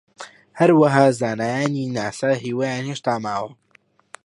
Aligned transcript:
هەروەها 0.59 1.03
زانایانی 1.19 1.91
ناسا 1.95 2.29
هیوایان 2.43 2.83
هێشتا 2.89 3.13
ماوە 3.25 3.49